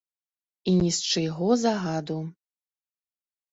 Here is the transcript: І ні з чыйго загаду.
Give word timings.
І 0.71 0.73
ні 0.79 0.89
з 1.01 1.11
чыйго 1.11 1.47
загаду. 1.65 2.19